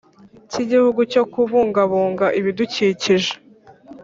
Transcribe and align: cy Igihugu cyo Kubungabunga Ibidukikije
cy 0.49 0.57
Igihugu 0.63 0.99
cyo 1.11 1.23
Kubungabunga 1.31 2.25
Ibidukikije 2.39 3.33